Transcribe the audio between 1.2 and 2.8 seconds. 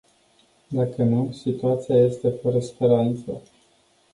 situația este fără